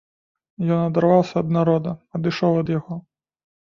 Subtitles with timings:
[0.67, 3.03] Ён адарваўся ад народа, адышоў ад яго.